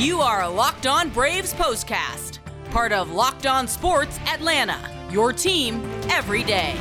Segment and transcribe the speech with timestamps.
[0.00, 2.38] You are a Locked On Braves postcast,
[2.70, 4.80] part of Locked On Sports Atlanta,
[5.10, 6.74] your team every day.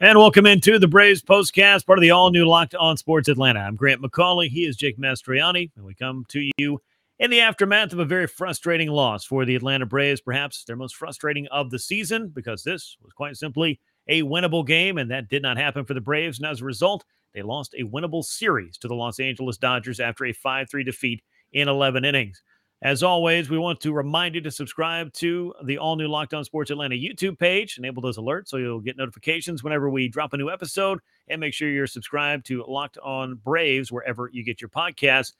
[0.00, 3.60] And welcome into the Braves postcast, part of the all new Locked On Sports Atlanta.
[3.60, 4.48] I'm Grant McCauley.
[4.48, 6.80] He is Jake Mastriani, and we come to you
[7.22, 10.96] in the aftermath of a very frustrating loss for the Atlanta Braves, perhaps their most
[10.96, 15.40] frustrating of the season, because this was quite simply a winnable game, and that did
[15.40, 16.40] not happen for the Braves.
[16.40, 20.24] And as a result, they lost a winnable series to the Los Angeles Dodgers after
[20.24, 21.22] a 5 3 defeat
[21.52, 22.42] in 11 innings.
[22.82, 26.42] As always, we want to remind you to subscribe to the all new Locked On
[26.42, 27.78] Sports Atlanta YouTube page.
[27.78, 30.98] Enable those alerts so you'll get notifications whenever we drop a new episode.
[31.28, 35.34] And make sure you're subscribed to Locked On Braves wherever you get your podcasts.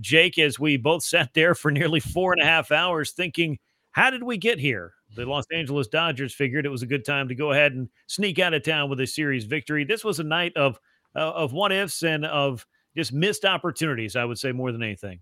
[0.00, 3.58] Jake, as we both sat there for nearly four and a half hours thinking,
[3.92, 4.92] how did we get here?
[5.14, 8.38] The Los Angeles Dodgers figured it was a good time to go ahead and sneak
[8.38, 9.84] out of town with a series victory.
[9.84, 10.78] This was a night of
[11.14, 12.66] uh, of what ifs and of
[12.96, 15.20] just missed opportunities, I would say, more than anything.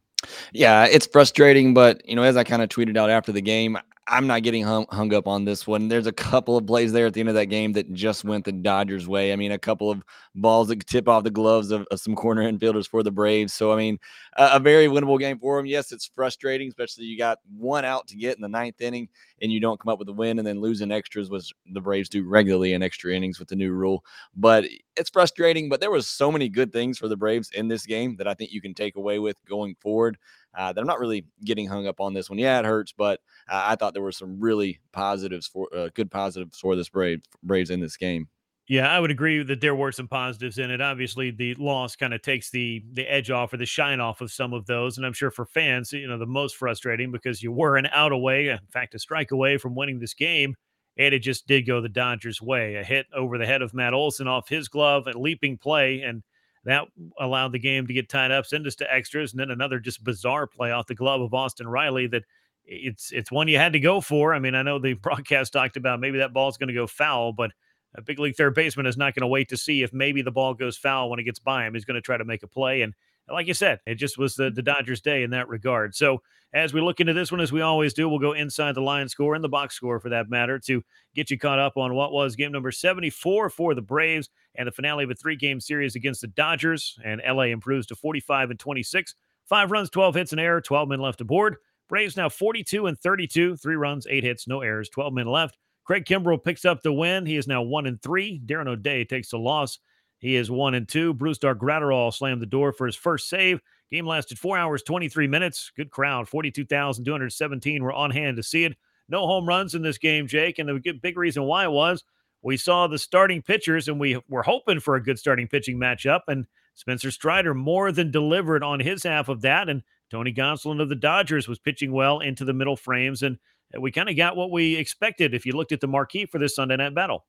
[0.53, 3.79] Yeah, it's frustrating, but you know, as I kind of tweeted out after the game,
[4.07, 5.89] I'm not getting hung, hung up on this one.
[5.89, 8.45] There's a couple of plays there at the end of that game that just went
[8.45, 9.33] the Dodgers' way.
[9.33, 10.03] I mean, a couple of
[10.35, 13.55] balls that tip off the gloves of, of some corner infielders for the Braves.
[13.55, 13.99] So, I mean,
[14.37, 15.65] a, a, very winnable game for them.
[15.65, 19.09] Yes, it's frustrating, especially you got one out to get in the ninth inning
[19.41, 22.11] and you don't come up with a win and then losing extras, was the Braves
[22.11, 24.05] do regularly in extra innings with the new rule.
[24.37, 24.67] But
[24.97, 25.71] it's frustrating.
[25.71, 28.35] But there was so many good things for the Braves in this game that I
[28.35, 30.19] think you can take away with going forward
[30.57, 32.39] uh, that I'm not really getting hung up on this one.
[32.39, 36.11] Yeah, it hurts, but uh, I thought there were some really positives for uh, good
[36.11, 38.29] positives for this Brave, Braves in this game.
[38.67, 40.81] Yeah, I would agree that there were some positives in it.
[40.81, 44.33] Obviously, the loss kind of takes the the edge off or the shine off of
[44.33, 47.53] some of those, and I'm sure for fans, you know, the most frustrating because you
[47.53, 50.55] were an out away, in fact, a strike away from winning this game,
[50.97, 52.77] and it just did go the Dodgers' way.
[52.77, 56.23] A hit over the head of Matt Olson off his glove, a leaping play, and
[56.65, 56.85] that
[57.19, 60.03] allowed the game to get tied up, send us to extras, and then another just
[60.03, 62.25] bizarre play off the glove of Austin Riley that
[62.67, 64.35] it's it's one you had to go for.
[64.35, 67.33] I mean, I know the broadcast talked about maybe that ball's going to go foul,
[67.33, 67.51] but
[67.95, 70.31] a big league third baseman is not going to wait to see if maybe the
[70.31, 71.75] ball goes foul when it gets by him.
[71.75, 72.83] He's going to try to make a play.
[72.83, 72.95] And
[73.29, 74.55] like you said, it just was the, mm.
[74.55, 75.95] the Dodgers' day in that regard.
[75.95, 78.81] So as we look into this one, as we always do, we'll go inside the
[78.81, 80.83] line score and the box score for that matter to
[81.15, 84.73] get you caught up on what was game number 74 for the Braves and the
[84.73, 86.97] finale of a three game series against the Dodgers.
[87.05, 89.15] And LA improves to 45 and 26.
[89.47, 91.57] Five runs, 12 hits, and error, 12 men left aboard.
[91.89, 95.59] Braves now 42 and 32, three runs, eight hits, no errors, 12 men left.
[95.85, 97.27] Craig Kimbrel picks up the win.
[97.27, 98.41] He is now one and three.
[98.47, 99.79] Darren O'Day takes the loss.
[100.25, 101.13] He is one and two.
[101.13, 103.61] Brusdar Graterol slammed the door for his first save.
[103.93, 105.71] Game lasted four hours, 23 minutes.
[105.77, 106.31] Good crowd.
[106.31, 108.75] 42,217 were on hand to see it.
[109.07, 110.59] No home runs in this game, Jake.
[110.59, 112.05] And the big reason why was
[112.41, 116.21] we saw the starting pitchers and we were hoping for a good starting pitching matchup.
[116.27, 119.69] And Spencer Strider more than delivered on his half of that.
[119.69, 123.23] And Tony Gonsolin of the Dodgers was pitching well into the middle frames.
[123.23, 123.37] And
[123.77, 126.39] uh, we kind of got what we expected if you looked at the marquee for
[126.39, 127.27] this Sunday night battle.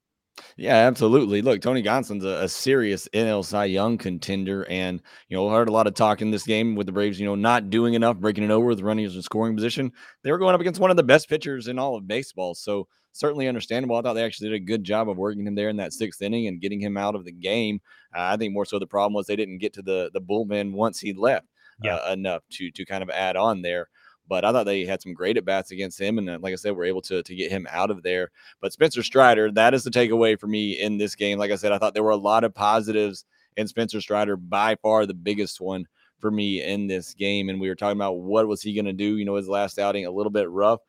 [0.58, 1.42] Yeah, absolutely.
[1.42, 5.72] Look, Tony Gonsolin's a, a serious NL Cy Young contender, and you know, heard a
[5.72, 7.20] lot of talk in this game with the Braves.
[7.20, 9.92] You know, not doing enough, breaking it over with runners in scoring position.
[10.24, 12.88] They were going up against one of the best pitchers in all of baseball, so
[13.14, 13.96] certainly understandable.
[13.96, 16.22] I thought they actually did a good job of working him there in that sixth
[16.22, 17.80] inning and getting him out of the game.
[18.14, 20.74] Uh, I think more so the problem was they didn't get to the the bullpen
[20.74, 21.48] once he left
[21.82, 21.96] yeah.
[21.96, 23.88] uh, enough to to kind of add on there.
[24.28, 26.76] But I thought they had some great at bats against him, and like I said,
[26.76, 28.32] we're able to to get him out of there.
[28.62, 31.38] But Spencer Strider, that is the takeaway for me in this game.
[31.38, 33.26] Like I said, I thought there were a lot of positives,
[33.58, 35.88] and Spencer Strider by far the biggest one
[36.20, 37.50] for me in this game.
[37.50, 39.18] And we were talking about what was he going to do?
[39.18, 40.80] You know, his last outing a little bit rough.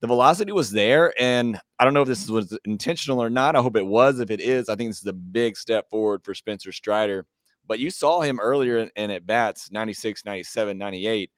[0.00, 3.54] The velocity was there, and I don't know if this was intentional or not.
[3.54, 4.18] I hope it was.
[4.18, 7.24] If it is, I think this is a big step forward for Spencer Strider.
[7.68, 11.30] But you saw him earlier in, in at bats 96, 97, 98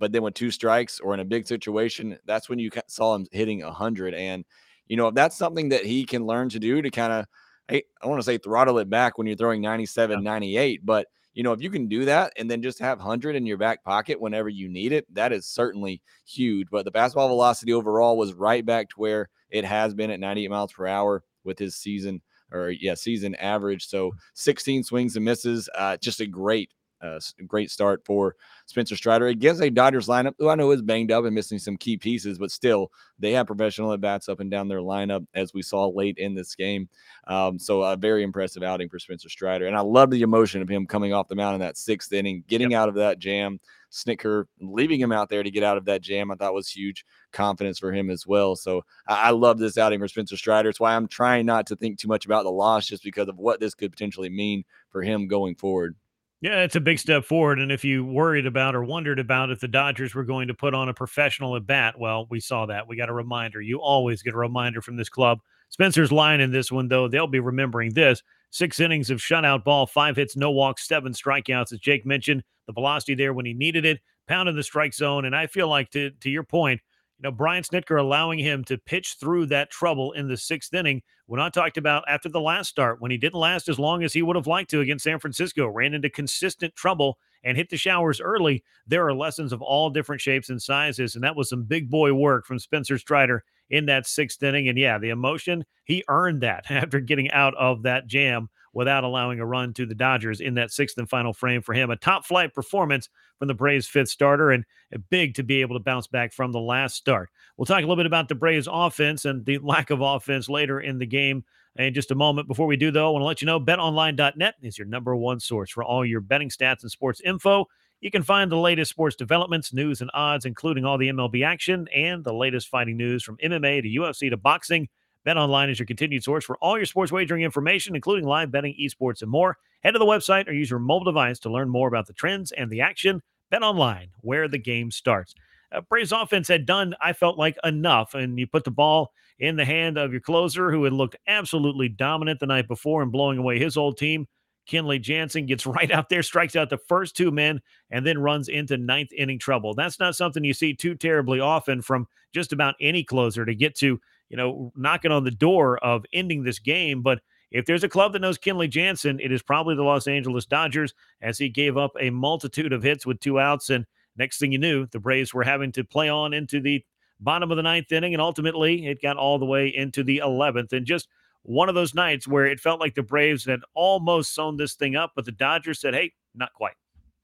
[0.00, 3.26] but then with two strikes or in a big situation, that's when you saw him
[3.30, 4.14] hitting 100.
[4.14, 4.44] And,
[4.88, 7.26] you know, if that's something that he can learn to do to kind of,
[7.70, 10.30] I, I want to say throttle it back when you're throwing 97, yeah.
[10.30, 13.46] 98, but, you know, if you can do that and then just have 100 in
[13.46, 16.68] your back pocket whenever you need it, that is certainly huge.
[16.70, 20.50] But the fastball velocity overall was right back to where it has been at 98
[20.50, 23.86] miles per hour with his season or, yeah, season average.
[23.86, 26.70] So 16 swings and misses, uh, just a great
[27.02, 28.36] a great start for
[28.66, 31.76] Spencer Strider against a Dodgers lineup who I know is banged up and missing some
[31.76, 35.54] key pieces, but still they have professional at bats up and down their lineup as
[35.54, 36.88] we saw late in this game.
[37.26, 40.68] Um, so a very impressive outing for Spencer Strider, and I love the emotion of
[40.68, 42.80] him coming off the mound in that sixth inning, getting yep.
[42.80, 43.60] out of that jam.
[43.90, 47.04] Snitker leaving him out there to get out of that jam, I thought was huge
[47.32, 48.54] confidence for him as well.
[48.54, 50.68] So I, I love this outing for Spencer Strider.
[50.68, 53.38] It's why I'm trying not to think too much about the loss just because of
[53.38, 55.96] what this could potentially mean for him going forward.
[56.40, 57.58] Yeah, it's a big step forward.
[57.58, 60.72] And if you worried about or wondered about if the Dodgers were going to put
[60.72, 62.88] on a professional at bat, well, we saw that.
[62.88, 63.60] We got a reminder.
[63.60, 65.40] You always get a reminder from this club.
[65.68, 68.22] Spencer's line in this one, though, they'll be remembering this.
[68.50, 72.42] Six innings of shutout ball, five hits, no walks, seven strikeouts, as Jake mentioned.
[72.66, 75.26] The velocity there when he needed it, pounded the strike zone.
[75.26, 76.80] And I feel like, to, to your point,
[77.18, 81.02] you know, Brian Snitker allowing him to pitch through that trouble in the sixth inning.
[81.30, 84.12] When I talked about after the last start, when he didn't last as long as
[84.12, 87.76] he would have liked to against San Francisco, ran into consistent trouble and hit the
[87.76, 88.64] showers early.
[88.84, 92.12] There are lessons of all different shapes and sizes, and that was some big boy
[92.14, 94.68] work from Spencer Strider in that sixth inning.
[94.68, 99.40] And yeah, the emotion, he earned that after getting out of that jam without allowing
[99.40, 101.90] a run to the Dodgers in that sixth and final frame for him.
[101.90, 103.08] A top flight performance
[103.38, 104.64] from the Braves' fifth starter and
[105.08, 107.30] big to be able to bounce back from the last start.
[107.56, 110.80] We'll talk a little bit about the Braves' offense and the lack of offense later
[110.80, 111.44] in the game
[111.76, 112.48] in just a moment.
[112.48, 115.40] Before we do, though, I want to let you know betonline.net is your number one
[115.40, 117.66] source for all your betting stats and sports info.
[118.00, 121.86] You can find the latest sports developments, news, and odds, including all the MLB action
[121.94, 124.88] and the latest fighting news from MMA to UFC to boxing.
[125.26, 129.20] BetOnline is your continued source for all your sports wagering information, including live betting, esports,
[129.20, 129.58] and more.
[129.82, 132.52] Head to the website or use your mobile device to learn more about the trends
[132.52, 133.20] and the action.
[133.52, 135.34] BetOnline, where the game starts.
[135.70, 139.56] Uh, Braves offense had done, I felt like, enough, and you put the ball in
[139.56, 143.36] the hand of your closer, who had looked absolutely dominant the night before and blowing
[143.36, 144.26] away his old team.
[144.70, 148.48] Kenley Jansen gets right out there, strikes out the first two men, and then runs
[148.48, 149.74] into ninth inning trouble.
[149.74, 153.74] That's not something you see too terribly often from just about any closer to get
[153.76, 154.00] to
[154.30, 157.02] you know, knocking on the door of ending this game.
[157.02, 157.20] But
[157.50, 160.94] if there's a club that knows Kenley Jansen, it is probably the Los Angeles Dodgers,
[161.20, 163.68] as he gave up a multitude of hits with two outs.
[163.70, 163.84] And
[164.16, 166.82] next thing you knew, the Braves were having to play on into the
[167.18, 168.14] bottom of the ninth inning.
[168.14, 170.72] And ultimately, it got all the way into the 11th.
[170.72, 171.08] And just
[171.42, 174.96] one of those nights where it felt like the Braves had almost sewn this thing
[174.96, 176.74] up, but the Dodgers said, hey, not quite.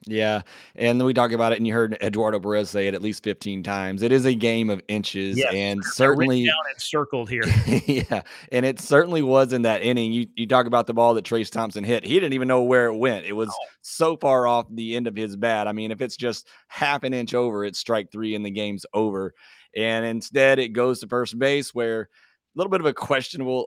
[0.04, 0.42] Yeah.
[0.76, 3.24] And then we talk about it, and you heard Eduardo Perez say it at least
[3.24, 4.02] 15 times.
[4.02, 5.52] It is a game of inches, yes.
[5.52, 7.44] and certainly down and circled here.
[7.86, 8.22] yeah.
[8.52, 10.12] And it certainly was in that inning.
[10.12, 12.04] You you talk about the ball that Trayce Thompson hit.
[12.04, 13.26] He didn't even know where it went.
[13.26, 13.66] It was oh.
[13.82, 15.66] so far off the end of his bat.
[15.66, 18.86] I mean, if it's just half an inch over, it's strike three and the game's
[18.94, 19.34] over.
[19.74, 22.08] And instead, it goes to first base where
[22.56, 23.66] little bit of a questionable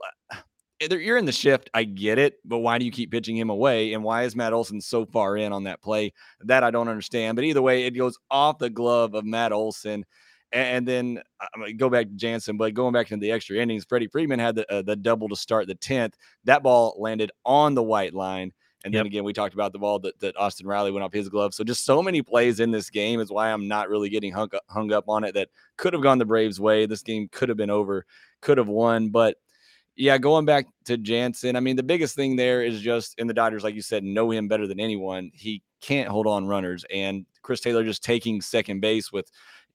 [0.82, 1.70] you're in the shift.
[1.74, 3.94] I get it, but why do you keep pitching him away?
[3.94, 6.14] And why is Matt Olson so far in on that play?
[6.42, 7.36] That I don't understand.
[7.36, 10.06] But either way, it goes off the glove of Matt Olson.
[10.52, 13.58] And then I'm going to go back to Jansen, but going back into the extra
[13.58, 16.14] innings, Freddie Freeman had the, uh, the double to start the 10th.
[16.46, 18.52] That ball landed on the white line.
[18.86, 19.08] And then yep.
[19.08, 21.54] again, we talked about the ball that, that Austin Riley went off his glove.
[21.54, 24.50] So just so many plays in this game is why I'm not really getting hung
[24.54, 25.34] up, hung up on it.
[25.34, 26.86] That could have gone the Braves' way.
[26.86, 28.06] This game could have been over,
[28.42, 29.10] could have won.
[29.10, 29.38] But
[29.98, 33.34] yeah, going back to Jansen, I mean, the biggest thing there is just in the
[33.34, 35.30] Dodgers, like you said, know him better than anyone.
[35.34, 36.86] He can't hold on runners.
[36.90, 39.30] And Chris Taylor just taking second base with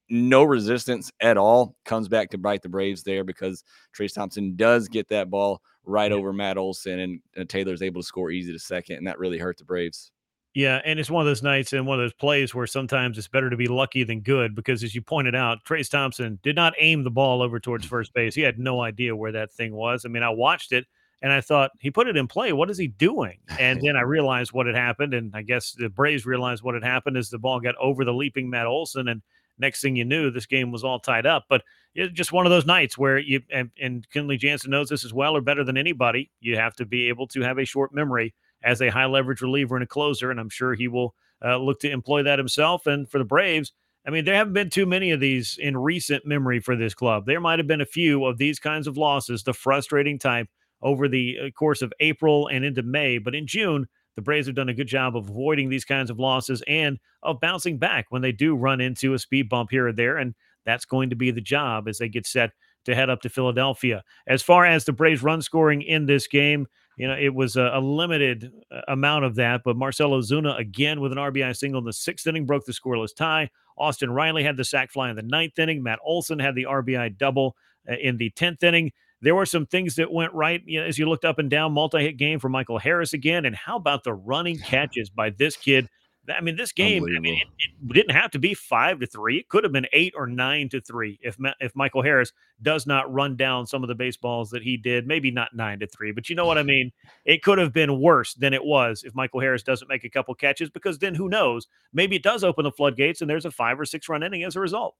[0.08, 3.64] no resistance at all comes back to bite the Braves there because
[3.96, 6.16] Trayce Thompson does get that ball right yeah.
[6.16, 8.96] over Matt Olson and, and Taylor's able to score easy to second.
[8.96, 10.10] And that really hurt the Braves.
[10.54, 13.26] Yeah, and it's one of those nights and one of those plays where sometimes it's
[13.26, 16.74] better to be lucky than good because, as you pointed out, Trayce Thompson did not
[16.78, 17.88] aim the ball over towards mm.
[17.88, 18.36] first base.
[18.36, 20.04] He had no idea where that thing was.
[20.04, 20.86] I mean, I watched it
[21.22, 22.52] and I thought he put it in play.
[22.52, 23.38] What is he doing?
[23.58, 26.84] And then I realized what had happened, and I guess the Braves realized what had
[26.84, 29.22] happened as the ball got over the leaping Matt Olson, and
[29.58, 31.44] next thing you knew, this game was all tied up.
[31.48, 31.62] But
[31.94, 35.14] it's just one of those nights where you and, and Kenley Jansen knows this as
[35.14, 36.30] well or better than anybody.
[36.40, 39.76] You have to be able to have a short memory as a high leverage reliever
[39.76, 42.86] and a closer, and I'm sure he will uh, look to employ that himself.
[42.86, 43.72] And for the Braves,
[44.06, 47.26] I mean, there haven't been too many of these in recent memory for this club.
[47.26, 50.48] There might have been a few of these kinds of losses, the frustrating type,
[50.82, 53.18] over the uh, course of April and into May.
[53.18, 56.18] But in June, the Braves have done a good job of avoiding these kinds of
[56.18, 59.92] losses and of bouncing back when they do run into a speed bump here or
[59.92, 60.18] there.
[60.18, 62.50] And that's going to be the job as they get set
[62.84, 64.02] to head up to Philadelphia.
[64.26, 66.66] As far as the Braves run scoring in this game,
[66.96, 71.00] you know, it was a, a, limited uh, amount of that, but Marcell Ozuna again
[71.00, 73.50] with an RBI single in the sixth inning broke the scoreless tie.
[73.76, 75.82] Austin Riley had the sac fly in the ninth inning.
[75.82, 77.56] Matt Olson had the RBI double
[77.90, 78.92] uh, in the tenth inning.
[79.24, 81.72] There were some things that went right you know, as you looked up and down.
[81.72, 83.46] Multi hit game for Michael Harris again.
[83.46, 85.88] And how about the running catches by this kid?
[86.28, 89.38] I mean, this game, I mean, it, it, didn't have to be five to three.
[89.38, 93.12] It could have been eight or nine to three if if Michael Harris does not
[93.12, 95.06] run down some of the baseballs that he did.
[95.06, 96.92] Maybe not nine to three, but you know what I mean.
[97.24, 100.34] It could have been worse than it was if Michael Harris doesn't make a couple
[100.34, 101.66] catches, because then who knows?
[101.92, 104.56] Maybe it does open the floodgates, and there's a five or six run inning as
[104.56, 104.96] a result.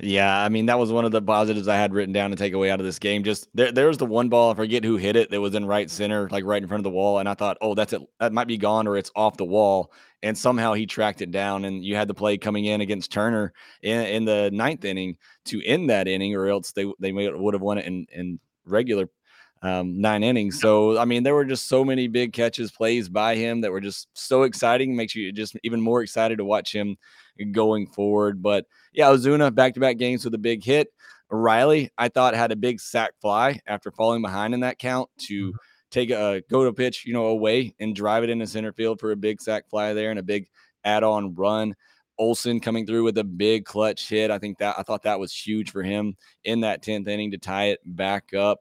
[0.00, 2.52] Yeah, I mean that was one of the positives I had written down to take
[2.52, 3.24] away out of this game.
[3.24, 5.64] Just there, there was the one ball I forget who hit it that was in
[5.64, 8.02] right center, like right in front of the wall, and I thought, oh, that's it,
[8.20, 9.92] that might be gone or it's off the wall,
[10.22, 13.52] and somehow he tracked it down, and you had the play coming in against Turner
[13.82, 15.16] in, in the ninth inning
[15.46, 19.08] to end that inning, or else they they would have won it in in regular
[19.66, 20.60] um, nine innings.
[20.60, 23.80] So I mean, there were just so many big catches, plays by him that were
[23.80, 24.94] just so exciting.
[24.94, 26.96] Makes you just even more excited to watch him
[27.50, 28.42] going forward.
[28.42, 30.88] But yeah, Ozuna back to back games with a big hit.
[31.30, 35.48] Riley, I thought had a big sac fly after falling behind in that count to
[35.48, 35.56] mm-hmm.
[35.90, 39.10] take a go to pitch, you know, away and drive it into center field for
[39.10, 40.46] a big sac fly there and a big
[40.84, 41.74] add on run.
[42.18, 44.30] Olson coming through with a big clutch hit.
[44.30, 47.38] I think that I thought that was huge for him in that 10th inning to
[47.38, 48.60] tie it back up.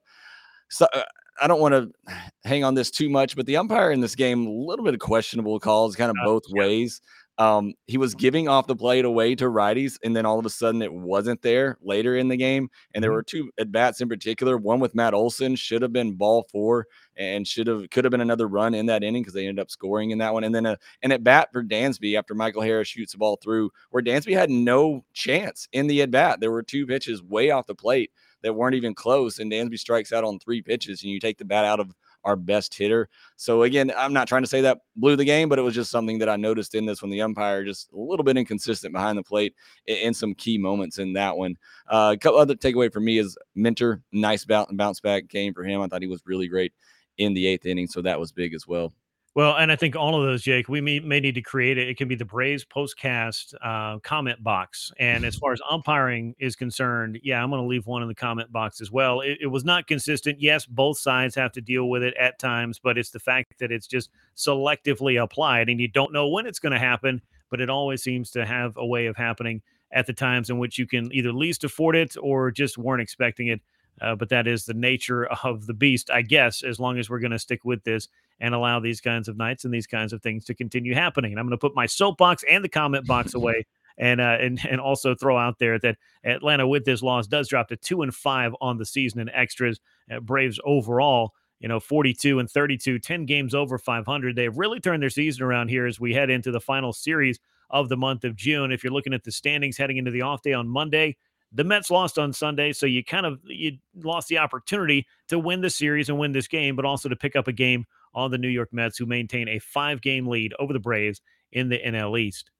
[0.75, 1.03] So uh,
[1.41, 2.13] I don't want to
[2.43, 4.99] hang on this too much, but the umpire in this game, a little bit of
[4.99, 6.61] questionable calls, kind of uh, both yeah.
[6.61, 7.01] ways.
[7.37, 10.49] Um, he was giving off the plate away to righties, and then all of a
[10.49, 12.69] sudden it wasn't there later in the game.
[12.93, 13.15] And there mm-hmm.
[13.15, 14.57] were two at bats in particular.
[14.57, 18.21] One with Matt Olson should have been ball four and should have could have been
[18.21, 20.45] another run in that inning because they ended up scoring in that one.
[20.45, 23.69] And then a, an at bat for Dansby after Michael Harris shoots the ball through,
[23.89, 26.39] where Dansby had no chance in the at bat.
[26.39, 28.11] There were two pitches way off the plate
[28.45, 31.45] that weren't even close, and Dansby strikes out on three pitches, and you take the
[31.45, 31.91] bat out of
[32.23, 33.09] our best hitter.
[33.37, 35.89] So again, I'm not trying to say that blew the game, but it was just
[35.89, 39.17] something that I noticed in this when the umpire just a little bit inconsistent behind
[39.17, 39.55] the plate
[39.87, 41.57] in, some key moments in that one.
[41.87, 45.81] Uh, a couple other takeaway for me is Minter, nice bounce back game for him.
[45.81, 46.71] I thought he was really great
[47.17, 48.93] in the eighth inning, so that was big as well.
[49.35, 51.89] Well, and I think all of those, Jake, we may, may need to create it.
[51.89, 54.93] It can be the Braves postcast uh, comment box.
[54.97, 58.15] And as far as umpiring is concerned, yeah, I'm going to leave one in the
[58.15, 59.19] comment box as well.
[59.19, 60.39] It, it, was not consistent.
[60.39, 63.73] Yes, both sides have to deal with it at times, but it's the fact that
[63.73, 67.69] it's just selectively applied and you don't know when it's going to happen, but it
[67.69, 69.61] always seems to have a way of happening
[69.91, 73.47] at the times in which you can either least afford it or just weren't expecting
[73.47, 73.59] it.
[74.01, 77.19] Uh, but that is the nature of the beast, I guess, as long as we're
[77.19, 78.07] going to stick with this
[78.39, 81.31] and allow these kinds of nights and these kinds of things to continue happening.
[81.31, 83.65] And I'm going to put my soapbox and the comment box away.
[83.97, 87.69] And, uh, and and also throw out there that Atlanta with this loss does drop
[87.69, 89.79] to two and five on the season in extras.
[90.11, 94.35] Uh, Braves overall, you know, 42 and 32, 10 games over 500.
[94.35, 97.87] They've really turned their season around here as we head into the final series of
[97.87, 98.73] the month of June.
[98.73, 101.15] If you're looking at the standings heading into the off day on Monday,
[101.51, 105.61] the Mets lost on Sunday, so you kind of you lost the opportunity to win
[105.61, 108.37] the series and win this game, but also to pick up a game on the
[108.37, 111.21] New York Mets, who maintain a five game lead over the Braves
[111.51, 112.51] in the NL East.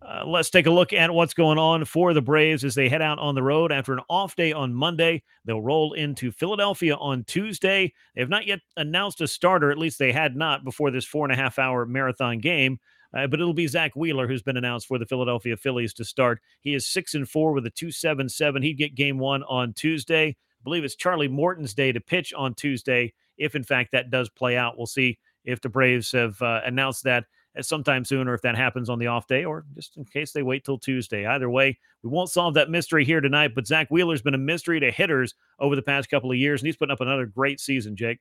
[0.00, 3.02] Uh, let's take a look at what's going on for the Braves as they head
[3.02, 5.22] out on the road after an off day on Monday.
[5.44, 7.92] They'll roll into Philadelphia on Tuesday.
[8.14, 11.24] They have not yet announced a starter, at least they had not before this four
[11.24, 12.78] and a half hour marathon game.
[13.16, 16.40] Uh, but it'll be Zack Wheeler who's been announced for the Philadelphia Phillies to start.
[16.60, 18.62] He is six and four with a two seven seven.
[18.62, 20.28] He'd get game one on Tuesday.
[20.28, 24.28] I believe it's Charlie Morton's day to pitch on Tuesday if in fact that does
[24.28, 24.76] play out.
[24.76, 27.24] We'll see if the Braves have uh, announced that
[27.60, 30.42] sometime soon or if that happens on the off day or just in case they
[30.42, 31.26] wait till Tuesday.
[31.26, 34.78] Either way, we won't solve that mystery here tonight, but Zack Wheeler's been a mystery
[34.80, 37.96] to hitters over the past couple of years, and he's putting up another great season,
[37.96, 38.20] Jake.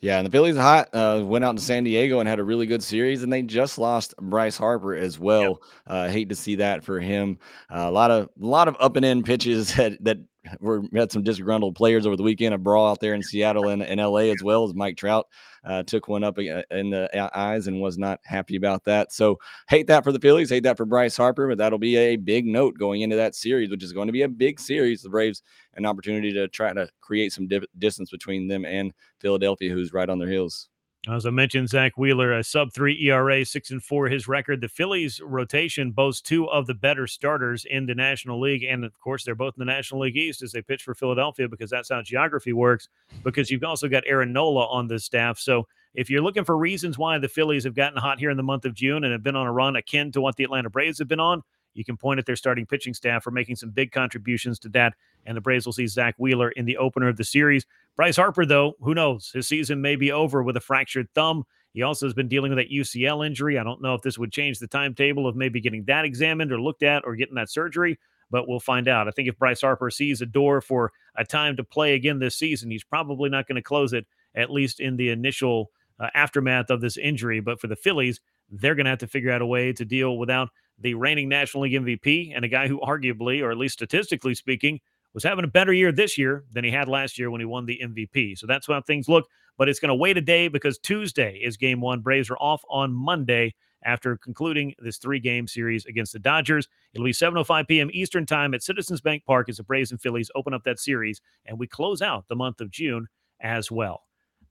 [0.00, 2.66] Yeah, and the Phillies hot uh, went out to San Diego and had a really
[2.66, 5.42] good series, and they just lost Bryce Harper as well.
[5.42, 5.56] Yep.
[5.86, 7.38] Uh, hate to see that for him.
[7.70, 10.18] Uh, a lot of a lot of up and in pitches that that
[10.60, 12.54] were had some disgruntled players over the weekend.
[12.54, 15.26] A brawl out there in Seattle and in LA as well as Mike Trout
[15.64, 19.12] uh, took one up uh, in the eyes and was not happy about that.
[19.12, 19.38] So
[19.68, 22.46] hate that for the Phillies, hate that for Bryce Harper, but that'll be a big
[22.46, 25.02] note going into that series, which is going to be a big series.
[25.02, 25.42] The Braves
[25.74, 27.48] an opportunity to try to create some
[27.78, 30.68] distance between them and Philadelphia, who's right on their heels.
[31.08, 34.60] As I mentioned, Zack Wheeler, a sub three ERA, six and four, his record.
[34.60, 38.64] The Phillies rotation boasts two of the better starters in the National League.
[38.64, 41.48] And of course, they're both in the National League East as they pitch for Philadelphia
[41.48, 42.88] because that's how geography works.
[43.22, 45.38] Because you've also got Aaron Nola on the staff.
[45.38, 48.42] So if you're looking for reasons why the Phillies have gotten hot here in the
[48.42, 50.98] month of June and have been on a run akin to what the Atlanta Braves
[50.98, 51.42] have been on,
[51.76, 54.94] you can point at their starting pitching staff for making some big contributions to that.
[55.26, 57.66] And the Braves will see Zack Wheeler in the opener of the series.
[57.96, 59.30] Bryce Harper, though, who knows?
[59.32, 61.44] His season may be over with a fractured thumb.
[61.74, 63.58] He also has been dealing with that UCL injury.
[63.58, 66.60] I don't know if this would change the timetable of maybe getting that examined or
[66.60, 67.98] looked at or getting that surgery,
[68.30, 69.08] but we'll find out.
[69.08, 72.36] I think if Bryce Harper sees a door for a time to play again this
[72.36, 76.70] season, he's probably not going to close it, at least in the initial uh, aftermath
[76.70, 77.40] of this injury.
[77.40, 80.18] But for the Phillies, they're going to have to figure out a way to deal
[80.18, 80.48] without
[80.78, 84.80] the reigning National League MVP and a guy who arguably, or at least statistically speaking,
[85.14, 87.64] was having a better year this year than he had last year when he won
[87.64, 88.36] the MVP.
[88.36, 89.26] So that's how things look.
[89.56, 92.00] But it's going to wait a day because Tuesday is game one.
[92.00, 96.68] Braves are off on Monday after concluding this three game series against the Dodgers.
[96.92, 97.88] It'll be 7.05 p.m.
[97.92, 101.22] Eastern Time at Citizens Bank Park as the Braves and Phillies open up that series.
[101.46, 103.06] And we close out the month of June
[103.40, 104.05] as well.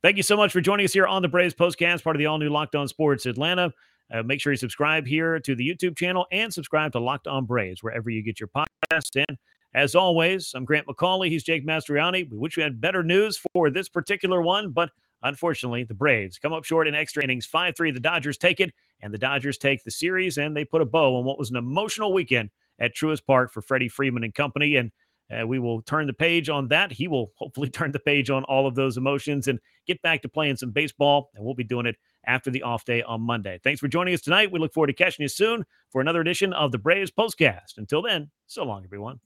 [0.06, 2.28] Thank you so much for joining us here on the Braves Postcast, part of the
[2.28, 3.74] all new Locked On Sports Atlanta.
[4.14, 7.44] Uh, make sure you subscribe here to the YouTube channel and subscribe to Locked On
[7.44, 9.26] Braves wherever you get your podcast.
[9.28, 9.36] And
[9.74, 11.30] as always, I'm Grant McCauley.
[11.30, 12.30] He's Jake Mastriani.
[12.30, 14.92] We wish we had better news for this particular one, but
[15.24, 17.48] unfortunately, the Braves come up short in extra innings.
[17.48, 17.90] 5 3.
[17.90, 21.16] The Dodgers take it, and the Dodgers take the series, and they put a bow
[21.18, 24.76] on what was an emotional weekend at Truist Park for Freddie Freeman and company.
[24.76, 24.92] And
[25.32, 26.92] uh, we will turn the page on that.
[26.92, 30.30] He will hopefully turn the page on all of those emotions and get back to
[30.30, 31.32] playing some baseball.
[31.36, 31.96] And we'll be doing it
[32.28, 33.60] after the off day on Monday.
[33.64, 34.52] Thanks for joining us tonight.
[34.52, 37.78] We look forward to catching you soon for another edition of the Braves Postcast.
[37.78, 39.20] Until then, so long, everyone.